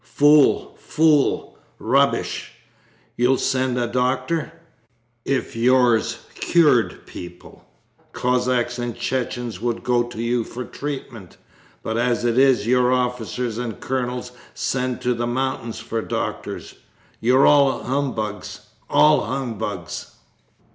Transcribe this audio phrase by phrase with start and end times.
[0.03, 1.59] 'Fool, fool!
[1.77, 2.53] Rubbish.
[3.17, 4.51] You'll send a doctor!
[5.25, 7.65] If yours cured people,
[8.11, 11.37] Cossacks and Chechens would go to you for treatment,
[11.83, 16.73] but as it is your officers and colonels send to the mountains for doctors.
[17.19, 20.13] Yours are all humbugs, all humbugs.'